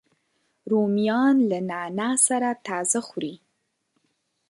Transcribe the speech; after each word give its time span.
رومیان 0.71 1.35
له 1.49 1.59
نعناع 1.69 2.13
سره 2.27 2.49
تازه 2.67 2.99
خوري 3.07 3.33